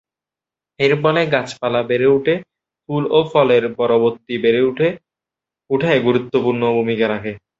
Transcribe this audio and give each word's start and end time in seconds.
এর 0.79 0.93
ফলে 1.01 1.21
গাছপালা 1.33 1.81
বেড়ে 1.89 2.07
উঠে, 2.17 2.35
ফুল 2.89 3.03
ও 3.11 3.29
ফলের 3.31 3.63
পরবর্তী 3.79 4.33
বেড়ে 4.43 4.61
ওঠায় 5.69 5.99
গুরুত্বপূর্ণ 6.07 6.61
ভূমিকা 6.77 7.05
রাখে। 7.07 7.33